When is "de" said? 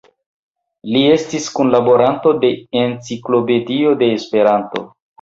2.47-2.51, 4.05-4.13